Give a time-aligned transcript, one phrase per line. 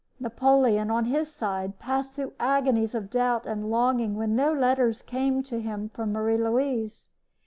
[0.19, 5.43] Napoleon, on his side, passed through agonies of doubt and longing when no letters came
[5.43, 7.07] to him from Marie Louise.